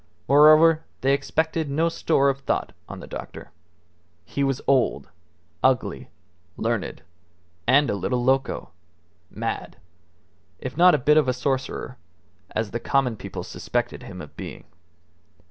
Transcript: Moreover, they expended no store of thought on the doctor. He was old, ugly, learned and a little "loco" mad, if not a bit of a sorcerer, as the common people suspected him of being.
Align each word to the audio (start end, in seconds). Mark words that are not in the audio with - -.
Moreover, 0.27 0.83
they 1.01 1.13
expended 1.13 1.69
no 1.69 1.87
store 1.87 2.29
of 2.29 2.39
thought 2.39 2.71
on 2.89 3.01
the 3.01 3.05
doctor. 3.05 3.51
He 4.25 4.43
was 4.43 4.59
old, 4.65 5.11
ugly, 5.63 6.09
learned 6.57 7.03
and 7.67 7.87
a 7.87 7.93
little 7.93 8.23
"loco" 8.23 8.71
mad, 9.29 9.77
if 10.57 10.75
not 10.75 10.95
a 10.95 10.97
bit 10.97 11.17
of 11.17 11.27
a 11.27 11.33
sorcerer, 11.33 11.97
as 12.49 12.71
the 12.71 12.79
common 12.79 13.15
people 13.15 13.43
suspected 13.43 14.01
him 14.01 14.21
of 14.23 14.35
being. 14.35 14.65